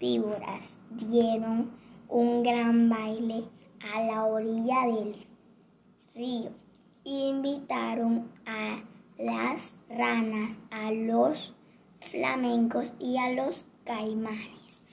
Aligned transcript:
víboras 0.00 0.78
dieron 0.90 1.70
un 2.08 2.42
gran 2.42 2.88
baile 2.88 3.44
a 3.94 4.02
la 4.02 4.24
orilla 4.24 4.86
del 4.86 5.26
río. 6.14 6.50
Invitaron 7.04 8.30
a 8.46 8.82
las 9.18 9.78
ranas, 9.88 10.62
a 10.70 10.90
los 10.90 11.54
flamencos 12.00 12.90
y 12.98 13.18
a 13.18 13.30
los 13.30 13.66
caimanes. 13.84 14.84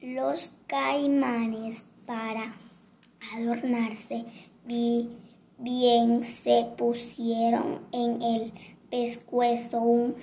Los 0.00 0.54
caimanes 0.66 1.92
para 2.06 2.56
adornarse 3.34 4.24
bien 5.58 6.24
se 6.24 6.66
pusieron 6.76 7.80
en 7.92 8.22
el 8.22 8.52
pescuezo 8.90 9.80
un 9.80 10.16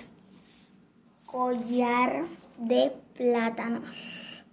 collar 1.26 2.24
de 2.58 2.92
plátanos. 3.14 4.44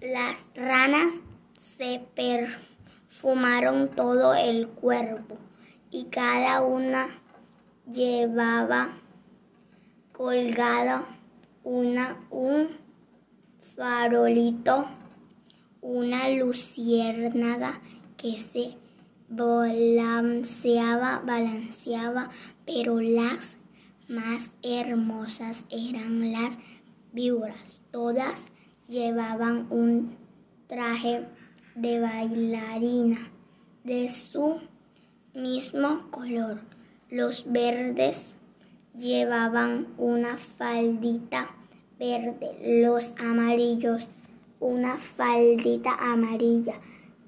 Las 0.00 0.50
ranas 0.54 1.20
se 1.56 2.00
perfumaron 2.14 3.88
todo 3.88 4.34
el 4.34 4.68
cuerpo 4.68 5.38
y 5.90 6.04
cada 6.04 6.62
una 6.62 7.08
llevaba 7.90 8.98
colgado 10.12 11.04
una, 11.64 12.16
un 12.30 12.68
farolito, 13.74 14.86
una 15.80 16.28
luciérnaga 16.30 17.80
que 18.16 18.38
se 18.38 18.76
balanceaba, 19.28 21.20
balanceaba, 21.24 22.30
pero 22.64 23.00
las 23.00 23.56
más 24.08 24.54
hermosas 24.62 25.66
eran 25.70 26.32
las 26.32 26.58
víboras. 27.16 27.80
Todas 27.90 28.52
llevaban 28.86 29.66
un 29.70 30.16
traje 30.68 31.24
de 31.74 31.98
bailarina 31.98 33.30
de 33.84 34.08
su 34.10 34.60
mismo 35.34 36.10
color. 36.10 36.60
Los 37.08 37.50
verdes 37.50 38.36
llevaban 38.94 39.86
una 39.96 40.36
faldita 40.36 41.50
verde, 41.98 42.82
los 42.82 43.14
amarillos 43.18 44.10
una 44.60 44.96
faldita 44.96 45.94
amarilla 45.94 46.74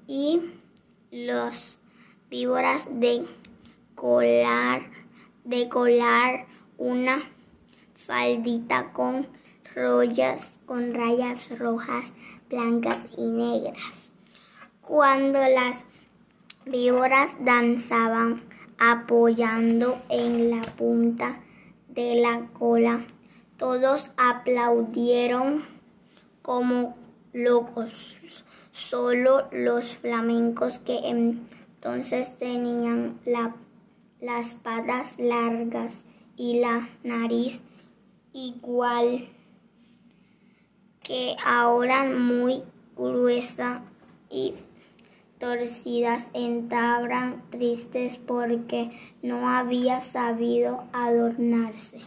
y 0.07 0.39
los 1.11 1.79
víboras 2.29 2.89
de 2.99 3.25
colar 3.95 4.83
de 5.43 5.69
colar 5.69 6.47
una 6.77 7.21
faldita 7.95 8.91
con 8.93 9.27
rollas 9.75 10.59
con 10.65 10.93
rayas 10.93 11.57
rojas, 11.57 12.13
blancas 12.49 13.07
y 13.17 13.25
negras. 13.25 14.13
Cuando 14.81 15.39
las 15.39 15.85
víboras 16.65 17.37
danzaban 17.43 18.41
apoyando 18.79 19.97
en 20.09 20.49
la 20.49 20.61
punta 20.61 21.39
de 21.89 22.21
la 22.21 22.47
cola. 22.53 23.01
Todos 23.57 24.11
aplaudieron 24.15 25.61
como 26.41 26.95
locos, 27.33 28.15
solo 28.71 29.47
los 29.51 29.97
flamencos 29.97 30.79
que 30.79 30.99
entonces 31.03 32.37
tenían 32.37 33.19
las 34.21 34.55
patas 34.55 35.19
largas 35.19 36.05
y 36.37 36.61
la 36.61 36.87
nariz 37.03 37.63
igual 38.31 39.27
que 41.09 41.35
ahora 41.43 42.03
muy 42.03 42.61
gruesa 42.95 43.81
y 44.29 44.53
torcidas 45.39 46.29
entabran 46.35 47.41
tristes 47.49 48.17
porque 48.17 48.91
no 49.23 49.49
había 49.49 50.01
sabido 50.01 50.83
adornarse. 50.93 51.97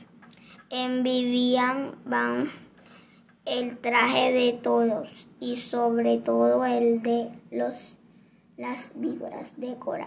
Envidiaban 0.70 1.96
van 2.04 2.48
el 3.44 3.76
traje 3.78 4.32
de 4.32 4.52
todos 4.52 5.26
y 5.40 5.56
sobre 5.56 6.18
todo 6.18 6.64
el 6.64 7.02
de 7.02 7.28
los 7.50 7.96
las 8.56 8.92
víboras 8.94 9.58
de 9.58 9.74
coral. 9.78 10.06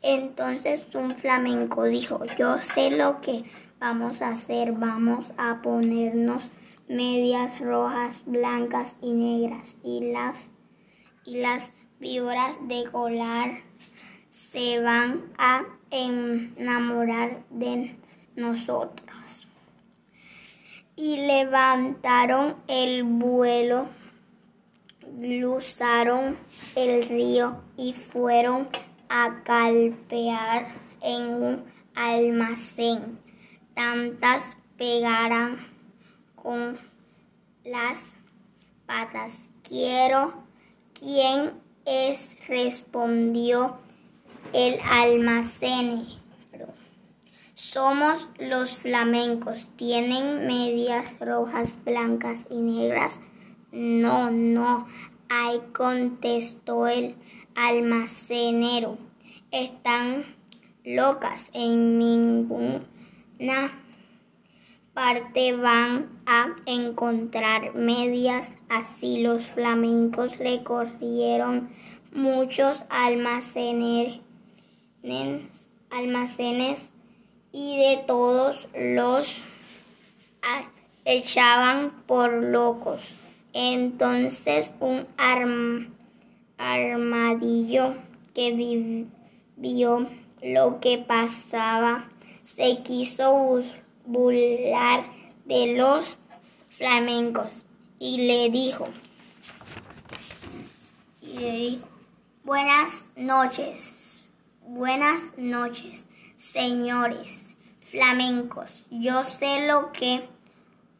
Entonces 0.00 0.94
un 0.94 1.10
flamenco 1.10 1.84
dijo, 1.84 2.24
yo 2.38 2.58
sé 2.60 2.92
lo 2.92 3.20
que 3.20 3.44
vamos 3.78 4.22
a 4.22 4.30
hacer, 4.30 4.72
vamos 4.72 5.34
a 5.36 5.60
ponernos 5.60 6.48
medias 6.90 7.60
rojas, 7.60 8.22
blancas 8.26 8.96
y 9.00 9.12
negras 9.12 9.76
y 9.84 10.10
las 10.10 10.50
y 11.24 11.36
las 11.36 11.72
víboras 12.00 12.58
de 12.66 12.84
colar 12.90 13.60
se 14.30 14.80
van 14.80 15.32
a 15.38 15.62
enamorar 15.90 17.44
de 17.50 17.96
nosotros. 18.34 19.46
Y 20.96 21.26
levantaron 21.26 22.56
el 22.66 23.04
vuelo, 23.04 23.86
cruzaron 25.20 26.36
el 26.74 27.08
río 27.08 27.62
y 27.76 27.92
fueron 27.92 28.68
a 29.08 29.42
calpear 29.44 30.66
en 31.00 31.22
un 31.22 31.64
almacén. 31.94 33.18
Tantas 33.74 34.58
pegaran 34.76 35.69
con 36.42 36.78
las 37.64 38.16
patas. 38.86 39.48
Quiero 39.62 40.34
quien 40.92 41.52
es, 41.84 42.38
respondió 42.48 43.78
el 44.52 44.78
almacén. 44.84 46.06
Somos 47.54 48.30
los 48.38 48.76
flamencos. 48.76 49.70
¿Tienen 49.76 50.46
medias 50.46 51.18
rojas, 51.20 51.76
blancas 51.84 52.46
y 52.50 52.60
negras? 52.60 53.20
No, 53.70 54.30
no 54.30 54.86
hay, 55.28 55.60
contestó 55.72 56.86
el 56.86 57.16
almacenero. 57.54 58.98
Están 59.50 60.24
locas 60.84 61.50
en 61.54 61.98
ninguna 61.98 63.79
parte 64.94 65.54
van 65.54 66.08
a 66.26 66.56
encontrar 66.66 67.74
medias. 67.74 68.54
Así 68.68 69.22
los 69.22 69.44
flamencos 69.46 70.38
recorrieron 70.38 71.70
muchos 72.12 72.82
almacenes, 72.90 74.20
almacenes 75.90 76.92
y 77.52 77.78
de 77.78 78.02
todos 78.06 78.68
los 78.74 79.44
echaban 81.04 81.92
por 82.06 82.32
locos. 82.32 83.02
Entonces 83.52 84.74
un 84.80 85.06
armadillo 86.58 87.94
que 88.34 88.96
vio 89.56 90.06
lo 90.42 90.80
que 90.80 90.98
pasaba 90.98 92.08
se 92.44 92.82
quiso 92.82 93.34
burlar 94.10 95.04
de 95.44 95.74
los 95.76 96.18
flamencos. 96.68 97.66
Y 97.98 98.26
le 98.26 98.50
dijo, 98.50 98.88
y 101.20 101.38
le 101.38 101.52
dijo, 101.52 101.88
buenas 102.44 103.12
noches, 103.16 104.30
buenas 104.66 105.36
noches, 105.36 106.08
señores 106.36 107.58
flamencos, 107.82 108.86
yo 108.90 109.22
sé 109.22 109.66
lo 109.66 109.92
que 109.92 110.28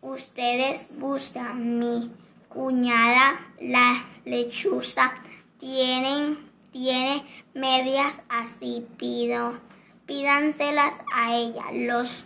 ustedes 0.03 0.99
buscan, 0.99 1.79
mi 1.79 2.13
cuñada, 2.49 3.41
la 3.61 4.05
lechuza, 4.25 5.15
tienen, 5.59 6.51
tiene 6.73 7.25
medias 7.55 8.25
así, 8.29 8.87
pido, 8.99 9.59
pídanselas 10.05 10.99
a 11.15 11.37
ella, 11.37 11.65
los 11.73 12.25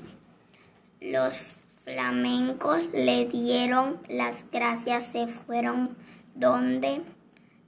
los 1.04 1.38
flamencos 1.84 2.88
le 2.94 3.26
dieron 3.26 4.00
las 4.08 4.50
gracias, 4.50 5.12
se 5.12 5.26
fueron 5.26 5.96
donde 6.34 7.02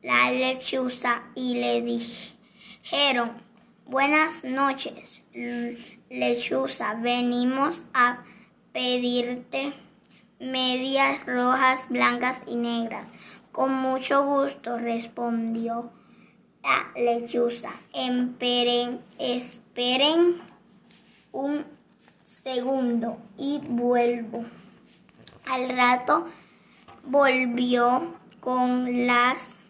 la 0.02 0.30
lechuza 0.30 1.22
y 1.34 1.60
le 1.60 1.82
dijeron, 1.82 3.32
buenas 3.84 4.44
noches, 4.44 5.22
lechuza, 6.08 6.94
venimos 6.94 7.82
a 7.92 8.24
pedirte 8.72 9.74
medias 10.40 11.26
rojas, 11.26 11.90
blancas 11.90 12.44
y 12.46 12.56
negras. 12.56 13.06
Con 13.52 13.72
mucho 13.74 14.24
gusto 14.24 14.78
respondió 14.78 15.90
la 16.62 16.90
lechuza. 16.98 17.70
Esperen, 17.92 19.00
esperen 19.18 20.36
un 21.32 21.75
segundo 22.26 23.18
y 23.38 23.60
vuelvo. 23.68 24.44
Al 25.46 25.68
rato 25.70 26.26
volvió 27.04 28.14
con 28.40 29.06
las 29.06 29.60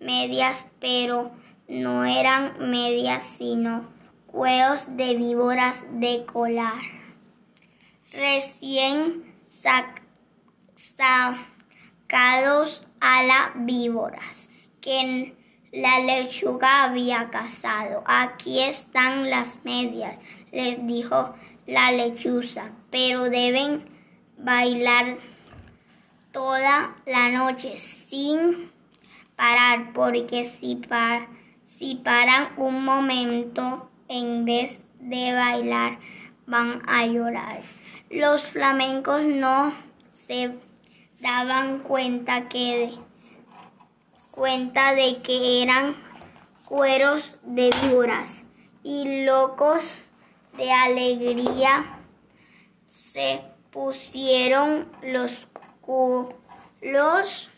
medias, 0.00 0.66
pero 0.80 1.32
no 1.66 2.04
eran 2.04 2.58
medias, 2.70 3.24
sino 3.24 3.88
cueros 4.26 4.96
de 4.96 5.14
víboras 5.14 5.86
de 5.92 6.26
colar, 6.26 6.82
recién 8.12 9.34
sacados 12.06 12.86
a 13.00 13.22
las 13.22 13.50
víboras 13.54 14.50
que 14.82 15.34
la 15.72 16.00
lechuga 16.00 16.84
había 16.84 17.30
cazado. 17.30 18.04
Aquí 18.06 18.60
están 18.60 19.30
las 19.30 19.64
medias, 19.64 20.20
les 20.52 20.86
dijo 20.86 21.34
la 21.66 21.92
lechuza, 21.92 22.72
pero 22.90 23.24
deben 23.24 23.84
bailar 24.36 25.16
toda 26.32 26.94
la 27.06 27.30
noche 27.30 27.76
sin 27.78 28.70
parar, 29.36 29.92
porque 29.92 30.44
si, 30.44 30.80
si 31.64 31.94
paran 31.96 32.48
un 32.56 32.84
momento 32.84 33.90
en 34.08 34.44
vez 34.44 34.84
de 34.98 35.32
bailar 35.32 35.98
van 36.46 36.82
a 36.86 37.06
llorar. 37.06 37.60
Los 38.10 38.50
flamencos 38.50 39.24
no 39.24 39.72
se 40.12 40.54
daban 41.20 41.80
cuenta 41.80 42.48
que 42.48 42.94
cuenta 44.30 44.94
de 44.94 45.22
que 45.22 45.62
eran 45.62 45.96
cueros 46.66 47.38
de 47.44 47.70
víboras 47.82 48.46
y 48.82 49.24
locos 49.24 49.98
de 50.56 50.72
alegría 50.72 51.98
se 52.88 53.42
pusieron 53.70 54.88
los 55.02 55.46
los 56.80 57.50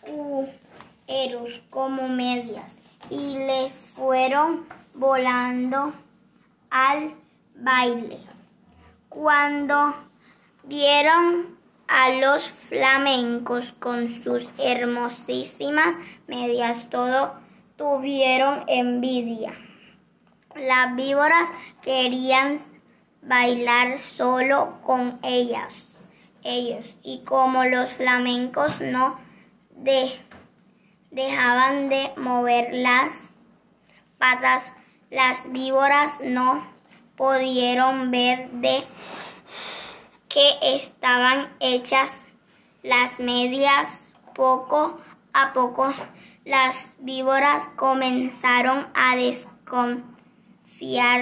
cueros 0.00 1.62
como 1.70 2.08
medias 2.08 2.76
y 3.10 3.38
le 3.38 3.70
fueron 3.70 4.66
volando 4.94 5.92
al 6.70 7.14
baile. 7.54 8.18
Cuando 9.08 9.94
vieron 10.64 11.56
a 11.86 12.10
los 12.10 12.48
flamencos 12.48 13.72
con 13.78 14.22
sus 14.22 14.46
hermosísimas 14.58 15.94
medias, 16.26 16.90
todo 16.90 17.34
tuvieron 17.76 18.64
envidia. 18.68 19.52
Las 20.56 20.94
víboras 20.94 21.52
querían 21.82 22.60
bailar 23.22 23.98
solo 23.98 24.78
con 24.82 25.18
ellas, 25.22 25.90
ellos, 26.42 26.86
y 27.02 27.24
como 27.24 27.64
los 27.64 27.92
flamencos 27.94 28.80
no 28.80 29.18
dejaban 31.10 31.88
de 31.88 32.12
mover 32.16 32.68
las 32.72 33.30
patas, 34.18 34.74
las 35.10 35.50
víboras 35.50 36.20
no 36.22 36.64
pudieron 37.16 38.10
ver 38.10 38.50
de 38.50 38.84
qué 40.28 40.58
estaban 40.62 41.52
hechas 41.60 42.24
las 42.82 43.18
medias. 43.20 44.08
Poco 44.34 44.98
a 45.32 45.52
poco 45.52 45.94
las 46.44 46.94
víboras 46.98 47.68
comenzaron 47.76 48.88
a 48.94 49.14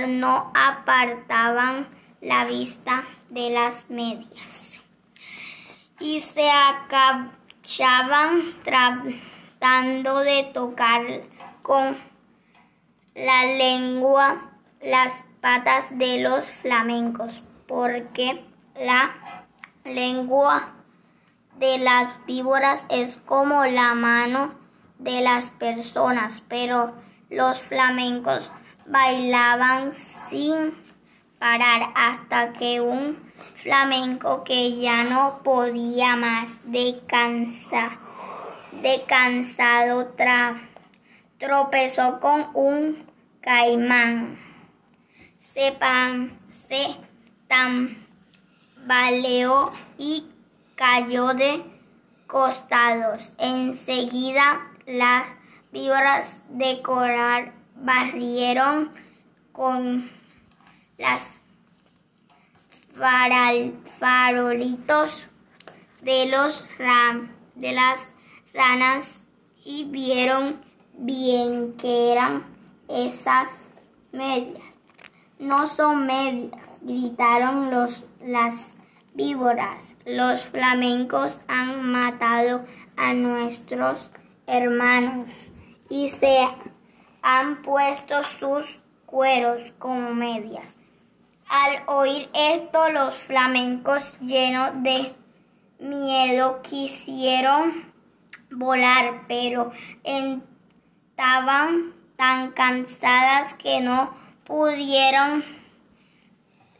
no 0.08 0.50
apartaban 0.54 1.88
la 2.20 2.44
vista 2.44 3.04
de 3.30 3.50
las 3.50 3.90
medias. 3.90 4.82
Y 6.00 6.20
se 6.20 6.50
acababan 6.50 8.42
tratando 8.64 10.18
de 10.18 10.50
tocar 10.52 11.02
con 11.62 11.96
la 13.14 13.44
lengua 13.44 14.50
las 14.80 15.26
patas 15.40 15.96
de 15.96 16.22
los 16.22 16.46
flamencos, 16.46 17.42
porque 17.68 18.44
la 18.74 19.14
lengua 19.84 20.72
de 21.58 21.78
las 21.78 22.24
víboras 22.26 22.86
es 22.88 23.18
como 23.24 23.64
la 23.66 23.94
mano 23.94 24.54
de 24.98 25.20
las 25.20 25.50
personas, 25.50 26.42
pero 26.48 26.94
los 27.30 27.62
flamencos 27.62 28.50
bailaban 28.86 29.94
sin 29.94 30.74
parar 31.38 31.90
hasta 31.94 32.52
que 32.52 32.80
un 32.80 33.16
flamenco 33.56 34.44
que 34.44 34.76
ya 34.76 35.02
no 35.04 35.40
podía 35.42 36.14
más 36.16 36.70
de, 36.70 37.00
de 38.80 39.04
cansado 39.08 40.14
tropezó 41.38 42.20
con 42.20 42.46
un 42.54 43.04
caimán. 43.40 44.38
Se, 45.38 45.72
pan, 45.72 46.38
se 46.50 46.96
tambaleó 48.78 49.72
y 49.98 50.26
cayó 50.76 51.34
de 51.34 51.64
costados. 52.28 53.32
Enseguida 53.38 54.60
las 54.86 55.26
víboras 55.72 56.46
de 56.50 56.80
coral 56.82 57.52
barrieron 57.82 58.90
con 59.52 60.10
las 60.98 61.42
farolitos 63.98 65.26
de 66.02 66.26
los 66.26 66.68
de 67.54 67.72
las 67.72 68.14
ranas 68.54 69.24
y 69.64 69.84
vieron 69.84 70.60
bien 70.94 71.74
que 71.74 72.12
eran 72.12 72.44
esas 72.88 73.68
medias. 74.12 74.62
No 75.38 75.66
son 75.66 76.06
medias, 76.06 76.78
gritaron 76.82 77.70
los, 77.70 78.06
las 78.24 78.76
víboras. 79.14 79.96
Los 80.06 80.42
flamencos 80.42 81.40
han 81.48 81.90
matado 81.90 82.64
a 82.96 83.12
nuestros 83.14 84.10
hermanos 84.46 85.28
y 85.88 86.08
se 86.08 86.48
han 87.22 87.62
puesto 87.62 88.22
sus 88.24 88.82
cueros 89.06 89.72
como 89.78 90.12
medias. 90.14 90.76
Al 91.48 91.82
oír 91.86 92.28
esto, 92.34 92.88
los 92.90 93.14
flamencos 93.14 94.18
llenos 94.20 94.70
de 94.82 95.14
miedo 95.78 96.60
quisieron 96.62 97.92
volar, 98.50 99.22
pero 99.28 99.72
estaban 100.02 101.92
tan 102.16 102.52
cansadas 102.52 103.54
que 103.54 103.80
no 103.80 104.14
pudieron 104.44 105.44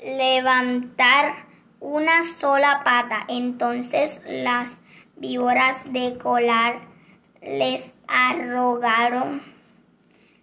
levantar 0.02 1.47
una 1.81 2.25
sola 2.25 2.83
pata. 2.85 3.25
Entonces 3.28 4.23
las 4.26 4.83
víboras 5.16 5.93
de 5.93 6.19
colar 6.19 6.81
les 7.40 7.99
arrogaron 8.07 9.43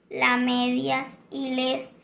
las 0.09 0.41
medias 0.41 1.19
y 1.29 1.55
les 1.55 1.95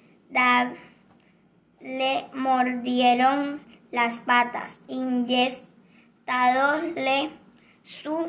le 1.79 2.27
mordieron 2.33 3.61
las 3.91 4.19
patas, 4.19 4.81
inyectadole 4.87 7.31
su 7.83 8.27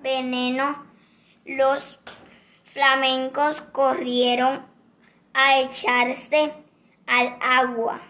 veneno. 0.00 0.84
Los 1.44 2.00
flamencos 2.64 3.60
corrieron 3.72 4.64
a 5.32 5.60
echarse 5.60 6.52
al 7.06 7.36
agua, 7.40 8.00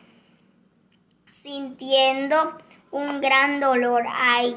sintiendo 1.31 2.57
un 2.91 3.21
gran 3.21 3.61
dolor. 3.61 4.07
Ahí 4.11 4.57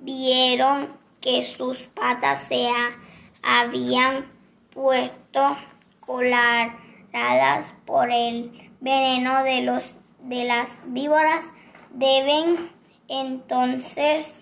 vieron 0.00 0.92
que 1.20 1.44
sus 1.44 1.82
patas 1.88 2.48
se 2.48 2.68
habían 3.42 4.26
puesto 4.70 5.56
colaradas 6.08 7.76
por 7.84 8.10
el 8.10 8.72
veneno 8.80 9.44
de, 9.44 9.60
los, 9.60 9.96
de 10.20 10.44
las 10.44 10.82
víboras. 10.86 11.52
Deben 11.90 12.70
entonces 13.08 14.40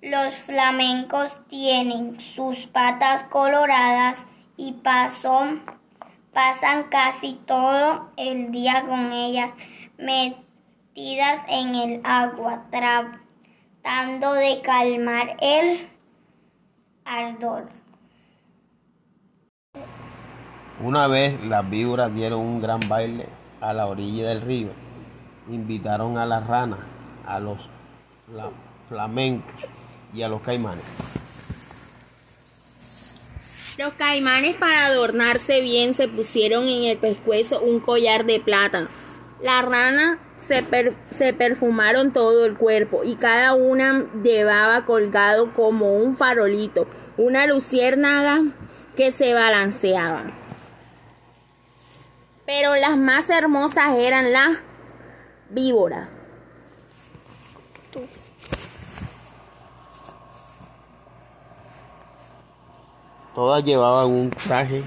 los 0.00 0.34
flamencos 0.36 1.40
tienen 1.48 2.20
sus 2.20 2.66
patas 2.66 3.24
coloradas 3.24 4.28
y 4.56 4.74
pasan 4.74 5.64
casi 6.88 7.34
todo 7.46 8.12
el 8.16 8.52
día 8.52 8.84
con 8.88 9.12
ellas 9.12 9.52
metidas 9.98 11.44
en 11.48 11.74
el 11.74 12.00
agua, 12.04 12.66
tratando 12.70 14.34
de 14.34 14.60
calmar 14.62 15.36
el 15.40 15.88
ardor. 17.04 17.85
Una 20.82 21.08
vez 21.08 21.42
las 21.42 21.68
víboras 21.70 22.14
dieron 22.14 22.40
un 22.40 22.60
gran 22.60 22.80
baile 22.86 23.26
a 23.62 23.72
la 23.72 23.86
orilla 23.86 24.28
del 24.28 24.42
río. 24.42 24.68
Invitaron 25.48 26.18
a 26.18 26.26
las 26.26 26.46
ranas, 26.46 26.80
a 27.24 27.40
los 27.40 27.56
flamencos 28.90 29.54
y 30.12 30.20
a 30.20 30.28
los 30.28 30.42
caimanes. 30.42 30.84
Los 33.78 33.94
caimanes 33.94 34.56
para 34.56 34.86
adornarse 34.86 35.62
bien 35.62 35.94
se 35.94 36.08
pusieron 36.08 36.68
en 36.68 36.84
el 36.84 36.98
pescuezo 36.98 37.62
un 37.62 37.80
collar 37.80 38.26
de 38.26 38.40
plata. 38.40 38.88
La 39.40 39.62
rana 39.62 40.18
se, 40.38 40.62
se, 41.10 41.32
perfumaron 41.32 42.12
todo 42.12 42.44
el 42.44 42.54
cuerpo 42.54 43.02
y 43.02 43.16
cada 43.16 43.54
una 43.54 44.10
llevaba 44.22 44.84
colgado 44.84 45.54
como 45.54 45.96
un 45.96 46.16
farolito 46.16 46.86
una 47.16 47.46
luciérnaga 47.46 48.42
que 48.94 49.10
se 49.10 49.32
balanceaba. 49.32 50.45
Pero 52.46 52.76
las 52.76 52.96
más 52.96 53.28
hermosas 53.28 53.96
eran 53.96 54.32
las 54.32 54.62
víboras. 55.50 56.08
Todas 63.34 63.64
llevaban 63.64 64.06
un 64.06 64.30
traje 64.30 64.82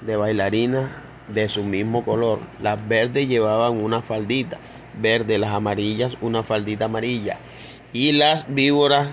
de 0.00 0.16
bailarina 0.16 1.02
de 1.28 1.48
su 1.48 1.64
mismo 1.64 2.04
color. 2.04 2.38
Las 2.60 2.88
verdes 2.88 3.28
llevaban 3.28 3.82
una 3.82 4.00
faldita 4.00 4.58
verde, 4.94 5.38
las 5.38 5.50
amarillas 5.50 6.12
una 6.20 6.42
faldita 6.42 6.86
amarilla 6.86 7.38
y 7.92 8.12
las 8.12 8.52
víboras 8.52 9.08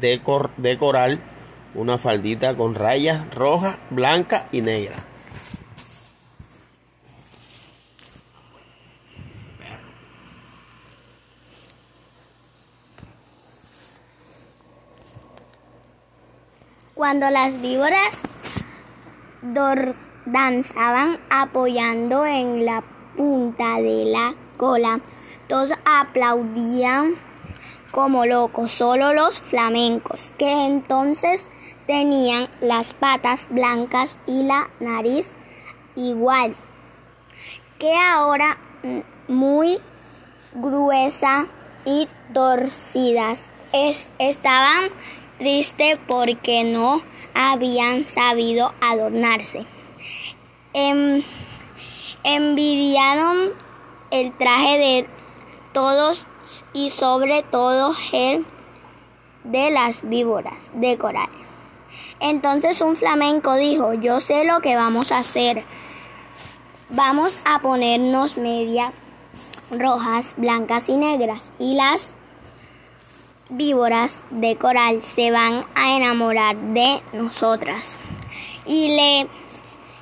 de, 0.00 0.20
de 0.56 0.78
coral 0.78 1.20
una 1.74 1.98
faldita 1.98 2.56
con 2.56 2.74
rayas 2.74 3.32
rojas, 3.34 3.78
blancas 3.90 4.46
y 4.50 4.60
negras. 4.62 5.09
Cuando 17.00 17.30
las 17.30 17.62
víboras 17.62 18.18
danzaban 20.26 21.18
apoyando 21.30 22.26
en 22.26 22.66
la 22.66 22.84
punta 23.16 23.80
de 23.80 24.04
la 24.04 24.34
cola, 24.58 25.00
todos 25.48 25.70
aplaudían 25.86 27.14
como 27.90 28.26
locos, 28.26 28.72
solo 28.72 29.14
los 29.14 29.40
flamencos, 29.40 30.34
que 30.36 30.66
entonces 30.66 31.50
tenían 31.86 32.48
las 32.60 32.92
patas 32.92 33.48
blancas 33.50 34.18
y 34.26 34.42
la 34.42 34.68
nariz 34.78 35.32
igual, 35.96 36.54
que 37.78 37.96
ahora 37.96 38.58
muy 39.26 39.78
gruesa 40.52 41.46
y 41.86 42.06
torcidas. 42.34 43.48
estaban 44.18 44.90
triste 45.40 45.98
porque 46.06 46.64
no 46.64 47.02
habían 47.34 48.06
sabido 48.06 48.74
adornarse. 48.82 49.66
Em, 50.74 51.22
envidiaron 52.22 53.54
el 54.10 54.36
traje 54.36 54.78
de 54.78 55.08
todos 55.72 56.26
y 56.74 56.90
sobre 56.90 57.42
todo 57.42 57.94
el 58.12 58.44
de 59.44 59.70
las 59.70 60.06
víboras 60.06 60.70
de 60.74 60.98
coral. 60.98 61.30
Entonces 62.20 62.82
un 62.82 62.94
flamenco 62.94 63.54
dijo, 63.54 63.94
yo 63.94 64.20
sé 64.20 64.44
lo 64.44 64.60
que 64.60 64.76
vamos 64.76 65.10
a 65.10 65.18
hacer. 65.18 65.64
Vamos 66.90 67.38
a 67.46 67.60
ponernos 67.60 68.36
medias 68.36 68.94
rojas, 69.70 70.34
blancas 70.36 70.90
y 70.90 70.98
negras 70.98 71.54
y 71.58 71.76
las 71.76 72.16
víboras 73.50 74.24
de 74.30 74.56
coral 74.56 75.02
se 75.02 75.30
van 75.30 75.66
a 75.74 75.96
enamorar 75.96 76.56
de 76.56 77.02
nosotras. 77.12 77.98
Y 78.64 78.96
le, 78.96 79.26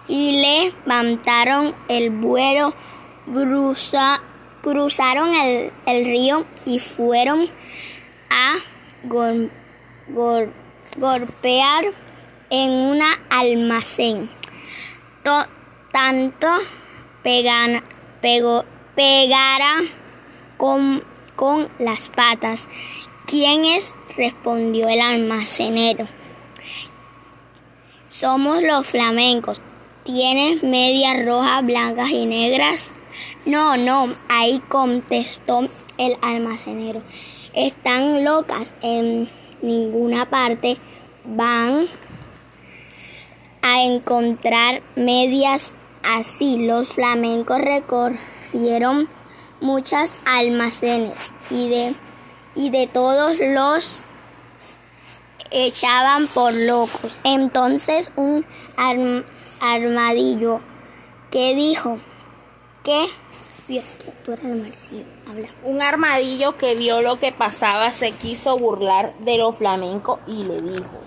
y 0.07 0.43
levantaron 0.85 1.75
el 1.88 2.11
vuelo, 2.11 2.75
cruzaron 4.62 5.31
el, 5.87 6.05
río 6.05 6.45
y 6.67 6.78
fueron 6.78 7.47
a 8.31 8.57
golpear 10.97 11.85
en 12.50 12.71
un 12.71 13.00
almacén. 13.31 14.31
tanto 15.93 16.49
pegan, 17.23 17.83
pegara 18.21 19.83
con, 20.57 21.02
con 21.37 21.69
las 21.78 22.09
patas 22.09 22.69
¿Quién 23.28 23.66
es? 23.66 23.99
respondió 24.16 24.88
el 24.88 25.02
almacenero. 25.02 26.08
Somos 28.08 28.62
los 28.62 28.87
flamencos. 28.87 29.61
¿Tienes 30.02 30.62
medias 30.62 31.26
rojas, 31.26 31.62
blancas 31.62 32.08
y 32.08 32.25
negras? 32.25 32.90
No, 33.44 33.76
no, 33.76 34.08
ahí 34.30 34.62
contestó 34.70 35.68
el 35.99 36.16
almacenero. 36.23 37.02
Están 37.52 38.25
locas 38.25 38.75
en 38.80 39.28
ninguna 39.61 40.30
parte. 40.30 40.78
Van 41.26 41.85
a 43.61 43.82
encontrar 43.82 44.80
medias 44.97 45.76
así. 46.02 46.66
Los 46.66 46.88
flamencos 46.94 47.61
recorrieron 47.61 49.06
muchas 49.61 50.23
almacenes 50.25 51.35
y 51.50 51.68
de 51.68 51.94
y 52.55 52.71
de 52.71 52.87
todos 52.87 53.37
los 53.38 53.90
echaban 55.50 56.26
por 56.28 56.52
locos. 56.52 57.17
Entonces 57.25 58.12
un 58.17 58.45
armadillo 59.61 60.61
que 61.31 61.55
dijo 61.55 61.99
que 62.85 63.09
Un 65.62 65.83
armadillo 65.83 66.57
que 66.57 66.75
vio 66.75 67.02
lo 67.02 67.19
que 67.19 67.33
pasaba 67.33 67.93
se 67.93 68.12
quiso 68.12 68.57
burlar 68.59 69.14
de 69.19 69.37
los 69.37 69.57
flamencos 69.57 70.21
y 70.26 70.45
le 70.45 70.61
dijo. 70.62 71.00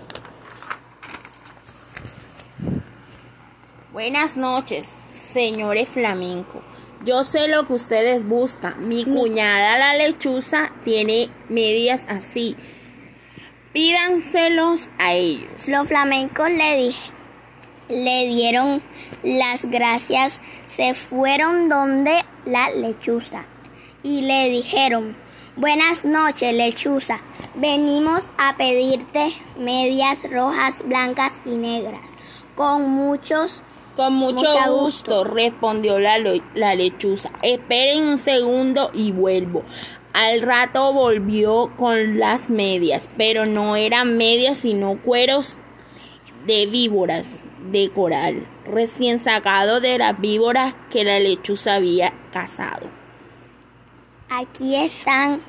Buenas 3.92 4.36
noches, 4.36 4.98
señores 5.12 5.88
flamencos. 5.88 6.62
Yo 7.04 7.24
sé 7.24 7.48
lo 7.48 7.64
que 7.66 7.72
ustedes 7.72 8.28
buscan. 8.28 8.88
Mi 8.88 9.04
cuñada 9.04 9.76
la 9.76 9.96
lechuza 9.96 10.72
tiene 10.84 11.30
medias 11.48 12.06
así. 12.08 12.56
Pídanselos 13.72 14.90
a 14.98 15.12
ellos. 15.14 15.66
Los 15.66 15.88
flamencos 15.88 16.48
le, 16.48 16.94
le 17.88 18.26
dieron 18.28 18.80
las 19.24 19.64
gracias. 19.64 20.42
Se 20.68 20.94
fueron 20.94 21.68
donde 21.68 22.24
la 22.44 22.70
lechuza 22.70 23.46
y 24.04 24.20
le 24.20 24.50
dijeron, 24.50 25.16
buenas 25.56 26.04
noches 26.04 26.54
lechuza. 26.54 27.18
Venimos 27.56 28.30
a 28.38 28.56
pedirte 28.56 29.32
medias 29.58 30.24
rojas, 30.30 30.84
blancas 30.86 31.42
y 31.44 31.56
negras, 31.56 32.12
con 32.54 32.88
muchos 32.88 33.64
con 33.96 34.14
mucho, 34.14 34.46
gusto, 34.70 35.24
respondió 35.24 35.98
la, 35.98 36.18
la 36.54 36.74
lechuza. 36.74 37.30
Esperen 37.42 38.04
un 38.04 38.18
segundo 38.18 38.90
y 38.94 39.12
vuelvo. 39.12 39.64
Al 40.12 40.42
rato 40.42 40.92
volvió 40.92 41.72
con 41.76 42.18
las 42.18 42.50
medias, 42.50 43.08
pero 43.16 43.46
no 43.46 43.76
eran 43.76 44.16
medias 44.16 44.58
sino 44.58 45.00
cueros 45.00 45.56
de 46.46 46.66
víboras 46.66 47.36
de 47.70 47.90
coral, 47.90 48.46
recién 48.66 49.18
sacado 49.18 49.80
de 49.80 49.96
las 49.98 50.20
víboras 50.20 50.74
que 50.90 51.04
la 51.04 51.18
lechuza 51.18 51.76
había 51.76 52.12
cazado. 52.32 52.88
Aquí 54.28 54.76
están. 54.76 55.40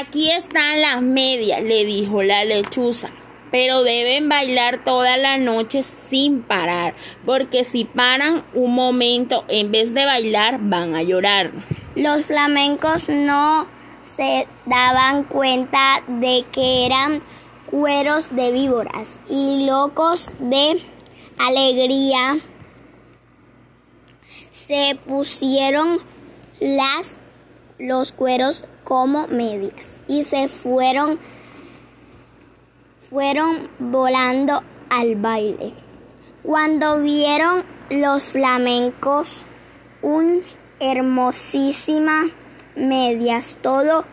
Aquí 0.00 0.30
están 0.30 0.80
las 0.80 1.00
medias, 1.00 1.62
le 1.62 1.84
dijo 1.84 2.22
la 2.22 2.44
lechuza 2.44 3.10
pero 3.50 3.82
deben 3.82 4.28
bailar 4.28 4.84
toda 4.84 5.16
la 5.16 5.38
noche 5.38 5.82
sin 5.82 6.42
parar, 6.42 6.94
porque 7.24 7.64
si 7.64 7.84
paran 7.84 8.44
un 8.54 8.74
momento 8.74 9.44
en 9.48 9.70
vez 9.70 9.94
de 9.94 10.04
bailar 10.04 10.58
van 10.60 10.94
a 10.94 11.02
llorar. 11.02 11.52
Los 11.94 12.26
flamencos 12.26 13.08
no 13.08 13.66
se 14.04 14.46
daban 14.66 15.24
cuenta 15.24 16.02
de 16.06 16.44
que 16.52 16.86
eran 16.86 17.22
cueros 17.70 18.34
de 18.34 18.52
víboras 18.52 19.20
y 19.28 19.66
locos 19.66 20.30
de 20.38 20.80
alegría 21.38 22.38
se 24.50 24.98
pusieron 25.06 25.98
las 26.60 27.16
los 27.78 28.12
cueros 28.12 28.64
como 28.84 29.28
medias 29.28 29.96
y 30.08 30.24
se 30.24 30.48
fueron 30.48 31.18
fueron 33.08 33.70
volando 33.78 34.62
al 34.90 35.16
baile. 35.16 35.72
Cuando 36.42 37.00
vieron 37.00 37.64
los 37.90 38.24
flamencos 38.24 39.42
un 40.02 40.42
hermosísima 40.78 42.24
medias, 42.76 43.56
todo 43.62 44.04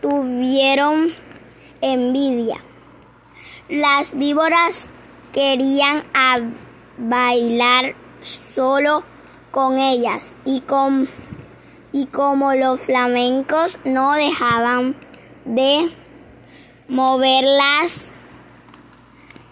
tuvieron 0.00 1.08
envidia. 1.80 2.56
Las 3.68 4.16
víboras 4.16 4.90
querían 5.32 6.04
bailar 6.96 7.94
solo 8.22 9.04
con 9.50 9.78
ellas 9.78 10.34
y, 10.44 10.60
con, 10.62 11.08
y 11.92 12.06
como 12.06 12.54
los 12.54 12.80
flamencos 12.80 13.78
no 13.84 14.14
dejaban 14.14 14.96
de 15.44 15.94
mover 16.88 17.44
las 17.44 18.14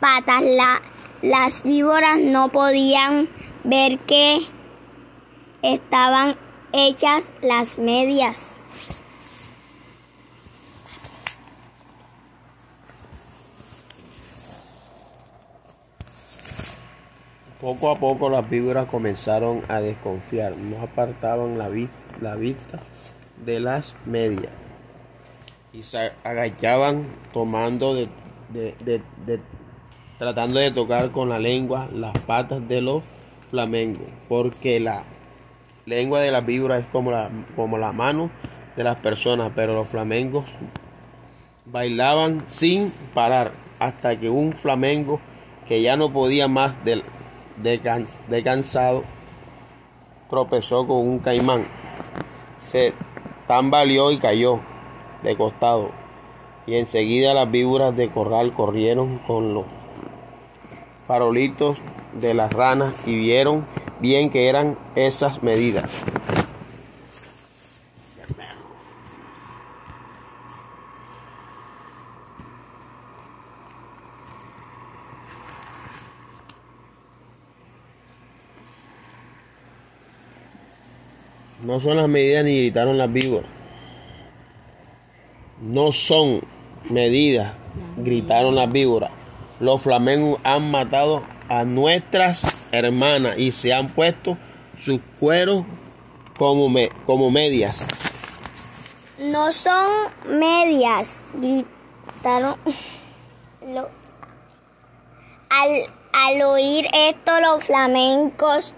patas, 0.01 0.43
la, 0.43 0.83
las 1.23 1.63
víboras 1.63 2.19
no 2.21 2.51
podían 2.51 3.29
ver 3.65 3.99
que 4.01 4.41
estaban 5.63 6.37
hechas 6.73 7.33
las 7.43 7.79
medias. 7.79 8.55
Poco 17.61 17.91
a 17.91 17.99
poco 17.99 18.29
las 18.29 18.49
víboras 18.49 18.87
comenzaron 18.87 19.63
a 19.69 19.81
desconfiar, 19.81 20.57
no 20.57 20.83
apartaban 20.83 21.57
la, 21.57 21.69
vi- 21.71 21.89
la 22.21 22.37
vista 22.37 22.79
de 23.45 23.61
las 23.61 23.95
medias 24.05 24.53
y 25.73 25.83
se 25.83 26.13
agachaban 26.23 27.07
tomando 27.33 27.95
de, 27.95 28.09
de- 28.51 28.75
de- 28.85 29.41
tratando 30.19 30.59
de 30.61 30.71
tocar 30.71 31.11
con 31.11 31.29
la 31.29 31.39
lengua 31.39 31.89
las 31.93 32.13
patas 32.21 32.67
de 32.69 32.81
los 32.81 33.03
flamencos, 33.51 34.07
porque 34.29 34.81
la 34.81 35.05
lengua 35.85 36.21
de 36.21 36.33
las 36.33 36.45
víboras 36.45 36.81
es 36.81 36.87
como 36.87 37.11
la, 37.11 37.31
como 37.55 37.77
mano 37.93 38.31
de 38.77 38.85
las 38.85 38.97
personas, 38.97 39.53
pero 39.55 39.73
los 39.73 39.89
flamencos 39.89 40.45
bailaban 41.65 42.45
sin 42.47 42.91
parar 43.15 43.53
hasta 43.79 44.19
que 44.19 44.31
un 44.31 44.53
flamenco 44.53 45.21
que 45.67 45.83
ya 45.83 45.97
no 45.97 46.13
podía 46.13 46.49
más 46.49 46.85
de, 46.85 47.03
de, 47.63 47.81
can- 47.81 48.07
de 48.29 48.43
cansado 48.43 49.05
tropezó 50.29 50.87
con 50.87 50.99
un 50.99 51.19
caimán. 51.19 51.67
Se 52.67 52.95
tambaleó 53.47 54.11
y 54.11 54.19
cayó 54.19 54.61
de 55.23 55.37
costado. 55.37 55.91
Y 56.67 56.75
enseguida 56.75 57.33
las 57.33 57.51
víboras 57.51 57.97
de 57.97 58.11
corral 58.11 58.53
corrieron 58.53 59.19
con 59.19 59.55
los 59.55 59.67
farolitos 61.07 61.79
de 62.21 62.35
las 62.35 62.53
ranas 62.53 62.93
y 63.07 63.15
vieron 63.17 63.67
bien 64.01 64.31
que 64.31 64.49
eran 64.49 64.77
esas 64.95 65.43
medidas. 65.43 65.91
No 81.63 81.81
son 81.81 81.97
las 81.97 82.09
medidas 82.09 82.45
ni 82.45 82.61
gritaron 82.61 82.97
las 82.97 83.13
víboras. 83.13 83.51
No 85.61 85.91
son 85.91 86.43
medidas, 86.89 87.55
gritaron 87.97 88.55
las 88.55 88.71
víboras. 88.71 89.11
Los 89.61 89.83
flamencos 89.83 90.41
han 90.45 90.71
matado 90.71 91.23
a 91.49 91.65
nuestras 91.65 92.47
hermanas 92.73 93.39
y 93.39 93.53
se 93.53 93.73
han 93.73 93.89
puesto 93.89 94.37
sus 94.79 95.01
cueros 95.19 95.65
como, 96.37 96.69
me- 96.69 96.91
como 97.07 97.31
medias. 97.31 97.87
No 99.19 99.51
son 99.53 99.89
medias, 100.29 101.25
gritaron 101.35 102.57
los. 103.67 103.87
Al, 105.49 105.71
al 106.13 106.43
oír 106.43 106.87
esto, 106.93 107.41
los 107.41 107.65
flamencos, 107.65 108.75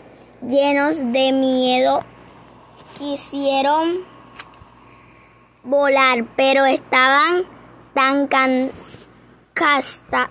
llenos 0.47 0.99
de 1.13 1.33
miedo, 1.33 2.05
quisieron 2.99 3.99
volar, 5.65 6.25
pero 6.37 6.65
estaban 6.67 7.45
tan 7.95 8.29
can- 8.29 8.71
casta- 9.55 10.31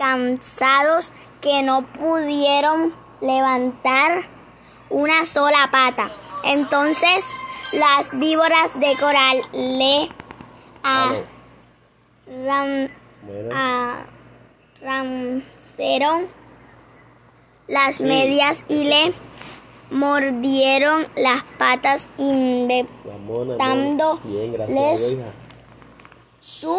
cansados 0.00 1.12
que 1.42 1.62
no 1.62 1.82
pudieron 1.82 2.94
levantar 3.20 4.22
una 4.88 5.26
sola 5.26 5.68
pata. 5.70 6.10
Entonces 6.44 7.28
las 7.72 8.18
víboras 8.18 8.80
de 8.80 8.96
coral 8.96 9.42
le 9.52 10.08
arran- 10.82 11.26
Bueno, 13.22 13.54
arrancaron 14.82 16.26
las 17.68 17.96
Sí. 17.96 18.02
medias 18.04 18.64
y 18.68 18.84
le 18.84 19.12
mordieron 19.90 21.06
las 21.16 21.42
patas 21.58 22.08
inde- 22.16 22.86
la 23.04 23.18
mona, 23.18 23.56
dando 23.56 24.14
mona. 24.16 24.20
Bien, 24.24 24.52
gracias 24.54 24.78
les- 24.78 25.04
a 25.04 25.08
Dios, 25.08 25.12
hija. 25.20 25.32
su 26.40 26.76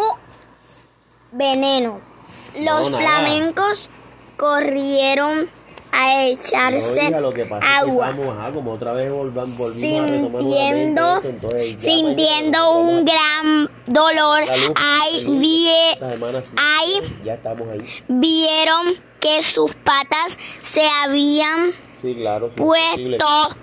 veneno. 1.31 2.01
Los 2.59 2.91
No, 2.91 2.97
flamencos 2.97 3.89
corrieron 4.37 5.47
a 5.93 6.23
echarse 6.23 7.09
hija, 7.09 7.19
lo 7.19 7.33
que 7.33 7.45
pasa 7.45 7.65
es 7.65 7.71
que 7.83 7.89
agua. 7.91 8.09
estamos, 8.09 8.37
ajá, 8.37 8.51
como 8.53 8.73
otra 8.73 8.93
vez 8.93 9.11
volvan- 9.11 9.57
volvimos 9.57 10.03
a 10.03 10.07
retomar 10.13 10.41
sintiendo, 10.41 11.21
entonces 11.23 11.77
un 12.71 13.05
gran 13.05 13.69
dolor. 13.87 14.41
luz, 14.41 14.71
Ahí, 14.77 15.17
el 15.19 15.25
lunes, 15.25 15.41
vie- 15.41 15.91
esta 15.93 16.09
semana 16.11 16.41
sí, 16.41 16.55
ahí 16.57 17.19
ya 17.25 17.33
estamos 17.33 17.67
ahí. 17.67 17.81
vieron 18.07 18.87
que 19.19 19.41
sus 19.43 19.73
patas 19.75 20.37
se 20.61 20.87
habían 21.03 21.71
Sí, 22.01 22.15
claro. 22.15 22.47
sí, 22.47 22.53
es 22.55 22.65
posible. 22.89 23.17
puesto 23.17 23.57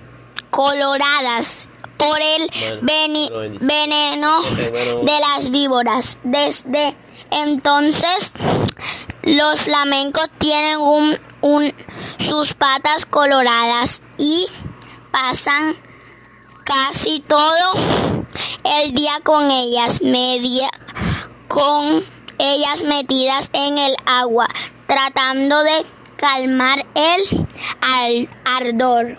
coloradas 0.51 1.66
por 1.96 2.18
el 2.20 2.81
Bueno, 2.81 3.59
veneno 3.61 4.40
de 4.42 5.20
las 5.35 5.51
víboras. 5.51 6.18
Desde 6.22 6.94
entonces, 7.31 8.33
los 9.36 9.60
flamencos 9.60 10.30
tienen 10.38 10.78
un, 10.80 11.18
un- 11.42 11.74
sus 12.18 12.54
patas 12.54 13.04
coloradas 13.04 14.00
y 14.16 14.46
pasan 15.10 15.76
casi 16.64 17.20
todo 17.20 17.72
el 18.82 18.94
día 18.94 19.20
con 19.22 19.50
ellas, 19.50 20.02
media 20.02 20.68
con 21.48 22.04
ellas 22.38 22.84
metidas 22.84 23.50
en 23.52 23.78
el 23.78 23.94
agua, 24.06 24.48
tratando 24.86 25.62
de 25.62 25.84
calmar 26.16 26.86
el 26.94 28.28
ardor. 28.44 29.18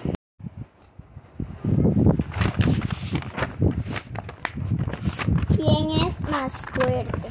¿Quién 5.55 5.91
es 5.91 6.21
más 6.21 6.61
fuerte? 6.73 7.29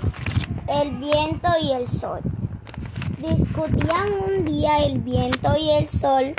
El 0.69 0.91
viento 0.99 1.49
y 1.63 1.73
el 1.73 1.89
sol. 1.89 2.21
Discutían 3.19 4.13
un 4.29 4.45
día 4.45 4.79
el 4.85 5.01
viento 5.01 5.57
y 5.61 5.71
el 5.73 5.89
sol 5.89 6.37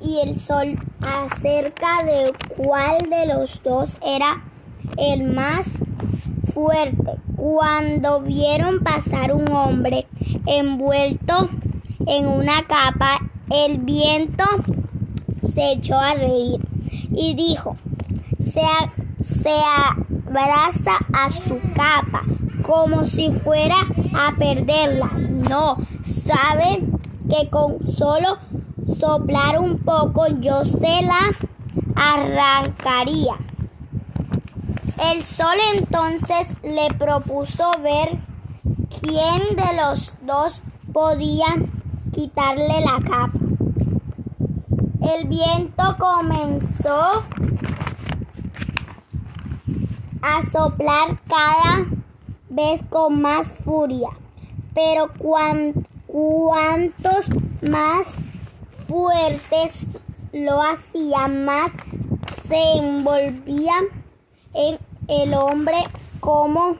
y 0.00 0.20
el 0.20 0.38
sol 0.38 0.78
acerca 1.00 2.04
de 2.04 2.32
cuál 2.56 2.98
de 3.10 3.26
los 3.26 3.60
dos 3.64 3.96
era 4.00 4.44
el 4.96 5.24
más 5.24 5.82
fuerte. 6.54 7.16
Cuando 7.34 8.20
vieron 8.20 8.84
pasar 8.84 9.32
un 9.34 9.50
hombre 9.50 10.06
envuelto 10.46 11.50
en 12.06 12.28
una 12.28 12.62
capa, 12.68 13.18
el 13.50 13.78
viento 13.78 14.44
se 15.52 15.72
echó 15.72 15.98
a 15.98 16.14
reír 16.14 16.60
y 17.10 17.34
dijo, 17.34 17.76
se, 18.38 18.62
se 19.20 19.50
abraza 19.50 20.92
a 21.12 21.28
su 21.28 21.58
capa 21.74 22.22
como 22.66 23.04
si 23.04 23.30
fuera 23.30 23.76
a 24.12 24.34
perderla. 24.36 25.08
No, 25.48 25.76
sabe 26.04 26.82
que 27.28 27.48
con 27.48 27.86
solo 27.90 28.38
soplar 28.98 29.60
un 29.60 29.78
poco 29.78 30.26
yo 30.40 30.64
se 30.64 31.02
la 31.02 31.30
arrancaría. 31.94 33.36
El 35.12 35.22
sol 35.22 35.56
entonces 35.76 36.56
le 36.62 36.92
propuso 36.94 37.70
ver 37.82 38.18
quién 39.00 39.56
de 39.56 39.76
los 39.76 40.16
dos 40.22 40.62
podía 40.92 41.46
quitarle 42.12 42.80
la 42.80 42.98
capa. 43.04 43.38
El 45.14 45.28
viento 45.28 45.96
comenzó 45.98 47.22
a 50.22 50.42
soplar 50.42 51.20
cada 51.28 51.95
vez 52.56 52.82
con 52.88 53.20
más 53.20 53.52
furia, 53.64 54.08
pero 54.74 55.12
cuan- 55.18 55.86
cuantos 56.06 57.26
más 57.62 58.16
fuertes 58.88 59.86
lo 60.32 60.62
hacía, 60.62 61.28
más 61.28 61.72
se 62.42 62.78
envolvía 62.78 63.74
en 64.54 64.78
el 65.08 65.34
hombre 65.34 65.76
como 66.20 66.76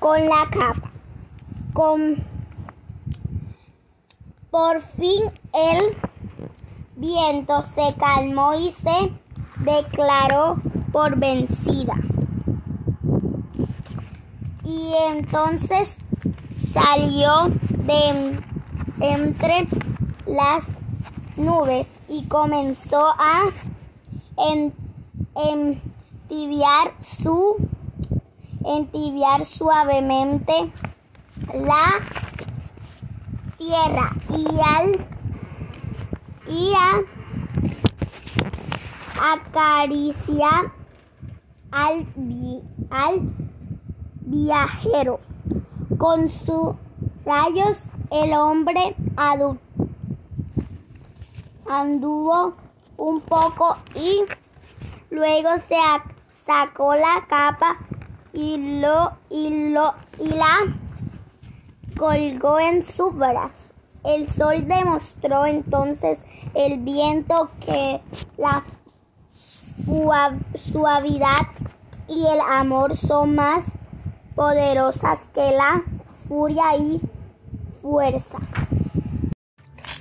con 0.00 0.24
la 0.24 0.48
capa. 0.50 0.90
Con 1.74 2.24
por 4.50 4.80
fin 4.80 5.22
el 5.52 5.96
viento 6.96 7.62
se 7.62 7.94
calmó 7.98 8.54
y 8.54 8.70
se 8.70 9.12
declaró 9.58 10.56
por 10.92 11.16
vencida. 11.16 11.94
Y 14.70 14.94
entonces 15.10 15.98
salió 16.72 17.48
de 17.70 18.38
entre 19.00 19.66
las 20.26 20.68
nubes 21.36 21.98
y 22.08 22.26
comenzó 22.26 23.04
a 23.18 23.46
entibiar 25.34 26.94
su 27.00 27.56
entibiar 28.64 29.44
suavemente 29.44 30.70
la 31.52 32.00
tierra. 33.58 34.14
Y 34.28 34.46
al 34.60 35.06
y 36.48 36.72
a 36.74 37.00
acariciar 39.34 40.72
al, 41.72 42.06
al 42.90 43.39
viajero 44.30 45.18
con 45.98 46.28
sus 46.28 46.76
rayos 47.24 47.82
el 48.12 48.32
hombre 48.32 48.94
anduvo 51.68 52.54
un 52.96 53.20
poco 53.22 53.76
y 53.94 54.22
luego 55.10 55.58
se 55.58 55.74
sacó 56.46 56.94
la 56.94 57.26
capa 57.28 57.78
y 58.32 58.80
lo 58.80 59.12
y 59.30 59.70
lo 59.70 59.94
y 60.18 60.28
la 60.28 60.76
colgó 61.98 62.60
en 62.60 62.84
su 62.84 63.10
brazo. 63.10 63.70
El 64.04 64.28
sol 64.28 64.66
demostró 64.66 65.44
entonces 65.44 66.20
el 66.54 66.78
viento 66.78 67.50
que 67.60 68.00
la 68.36 68.64
suavidad 69.34 70.38
y 72.08 72.26
el 72.26 72.40
amor 72.40 72.96
son 72.96 73.34
más 73.34 73.72
poderosas 74.40 75.26
que 75.34 75.50
la 75.50 75.84
furia 76.14 76.74
y 76.74 76.98
fuerza. 77.82 78.38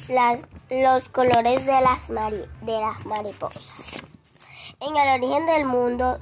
Las, 0.08 0.48
los 0.70 1.10
colores 1.10 1.66
de 1.66 1.82
las, 1.82 2.08
de 2.08 2.80
las 2.80 3.06
mariposas. 3.06 4.02
En 4.80 4.96
el 4.96 5.22
origen 5.22 5.46
del 5.46 5.66
mundo, 5.66 6.20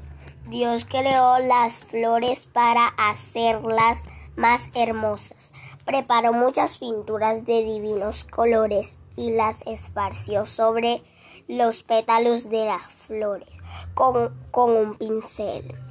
Dios 0.47 0.85
creó 0.85 1.37
las 1.37 1.85
flores 1.85 2.47
para 2.47 2.87
hacerlas 2.97 4.05
más 4.35 4.71
hermosas. 4.73 5.53
Preparó 5.85 6.33
muchas 6.33 6.79
pinturas 6.79 7.45
de 7.45 7.63
divinos 7.63 8.23
colores 8.23 8.99
y 9.15 9.33
las 9.33 9.61
esparció 9.67 10.47
sobre 10.47 11.03
los 11.47 11.83
pétalos 11.83 12.49
de 12.49 12.65
las 12.65 12.81
flores 12.81 13.61
con, 13.93 14.35
con 14.49 14.71
un 14.71 14.95
pincel. 14.95 15.86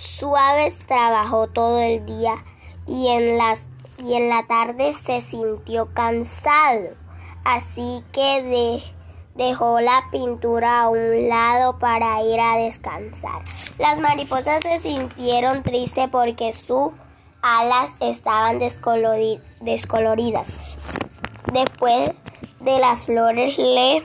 Suaves 0.00 0.86
trabajó 0.86 1.48
todo 1.48 1.78
el 1.78 2.06
día 2.06 2.42
y 2.86 3.08
en 3.08 3.36
las 3.36 3.68
y 3.98 4.14
en 4.14 4.30
la 4.30 4.46
tarde 4.46 4.94
se 4.94 5.20
sintió 5.20 5.92
cansado, 5.92 6.94
así 7.44 8.02
que 8.10 8.82
dejó 9.34 9.80
la 9.80 10.04
pintura 10.10 10.80
a 10.80 10.88
un 10.88 11.28
lado 11.28 11.78
para 11.78 12.22
ir 12.22 12.40
a 12.40 12.56
descansar. 12.56 13.42
Las 13.78 14.00
mariposas 14.00 14.62
se 14.62 14.78
sintieron 14.78 15.62
tristes 15.62 16.08
porque 16.08 16.54
sus 16.54 16.92
alas 17.42 17.98
estaban 18.00 18.58
descoloridas. 18.58 20.58
Después 21.52 22.10
de 22.60 22.78
las 22.78 23.00
flores 23.00 23.58
le 23.58 24.02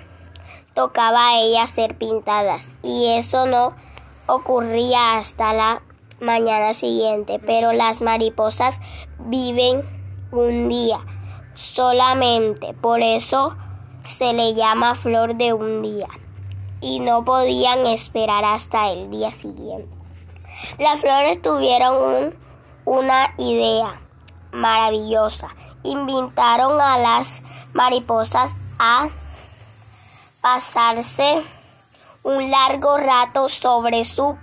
tocaba 0.74 1.30
a 1.30 1.40
ellas 1.40 1.70
ser 1.70 1.98
pintadas 1.98 2.76
y 2.84 3.12
eso 3.12 3.46
no 3.46 3.74
ocurría 4.28 5.18
hasta 5.18 5.54
la 5.54 5.82
mañana 6.20 6.74
siguiente, 6.74 7.40
pero 7.40 7.74
las 7.74 8.02
mariposas 8.02 8.82
viven 9.20 9.84
un 10.32 10.70
día 10.70 11.00
solamente, 11.56 12.74
por 12.74 13.02
eso 13.02 13.56
se 14.04 14.34
le 14.34 14.54
llama 14.54 14.96
flor 14.96 15.36
de 15.36 15.54
un 15.54 15.82
día 15.82 16.08
y 16.82 17.00
no 17.00 17.24
podían 17.26 17.86
esperar 17.88 18.46
hasta 18.46 18.92
el 18.92 19.10
día 19.10 19.32
siguiente. 19.32 19.90
Las 20.78 21.02
flores 21.02 21.42
tuvieron 21.42 22.36
una 22.86 23.34
idea 23.38 24.02
maravillosa. 24.52 25.50
Invitaron 25.84 26.80
a 26.80 26.98
las 26.98 27.42
mariposas 27.74 28.56
a 28.80 29.08
pasarse 30.42 31.44
un 32.26 32.50
largo 32.50 32.98
rato 32.98 33.48
sobre 33.50 34.04
su 34.04 34.36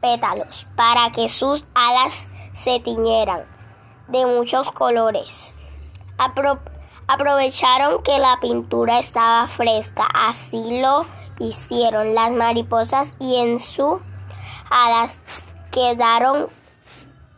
pétalos 0.00 0.66
para 0.74 1.12
que 1.12 1.28
sus 1.28 1.66
alas 1.74 2.28
se 2.54 2.80
tiñeran 2.80 3.44
de 4.08 4.24
muchos 4.24 4.72
colores. 4.72 5.54
aprovecharon 7.06 8.02
que 8.02 8.18
la 8.18 8.38
pintura 8.40 8.98
estaba 8.98 9.46
fresca, 9.48 10.08
así 10.12 10.80
lo 10.80 11.04
hicieron 11.38 12.14
las 12.14 12.32
mariposas 12.32 13.12
y 13.18 13.36
en 13.36 13.60
sus 13.60 14.00
alas 14.70 15.22
quedaron 15.70 16.48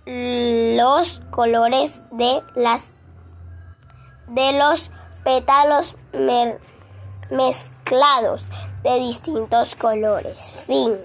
los 0.06 1.20
colores 1.30 2.04
de 2.12 2.40
las 2.54 2.94
de 4.28 4.52
los 4.52 4.92
pétalos 5.24 5.96
mezclados 7.30 8.48
de 8.82 8.98
distintos 9.00 9.74
colores. 9.74 10.64
Fin. 10.66 10.98